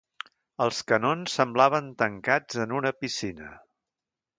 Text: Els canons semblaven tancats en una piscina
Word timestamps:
Els 0.65 0.79
canons 0.93 1.37
semblaven 1.41 1.93
tancats 2.03 2.61
en 2.67 2.77
una 2.83 2.97
piscina 3.03 3.57